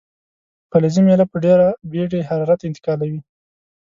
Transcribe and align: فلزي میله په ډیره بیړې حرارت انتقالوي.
فلزي 0.69 1.01
میله 1.07 1.25
په 1.31 1.37
ډیره 1.45 1.67
بیړې 1.91 2.19
حرارت 2.29 2.61
انتقالوي. 2.65 3.19